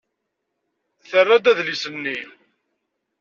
Terra-d 1.09 1.45
adlis-nni. 1.51 2.19